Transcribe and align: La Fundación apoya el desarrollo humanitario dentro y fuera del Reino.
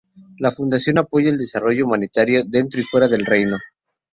La 0.39 0.49
Fundación 0.49 0.97
apoya 0.97 1.29
el 1.29 1.37
desarrollo 1.37 1.85
humanitario 1.85 2.43
dentro 2.43 2.81
y 2.81 2.83
fuera 2.83 3.07
del 3.07 3.23
Reino. 3.23 3.57